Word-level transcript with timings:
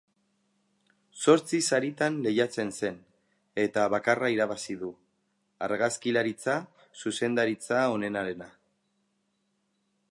Zortzi 1.23 1.59
saritan 1.75 2.15
lehiatzen 2.27 2.71
zen, 2.77 2.97
eta 3.65 3.83
bakarra 3.95 4.31
irabazi 4.37 4.79
du, 4.81 4.91
argazkilaritza 5.69 6.57
zuzendaritza 7.03 7.85
onenarena. 7.99 8.51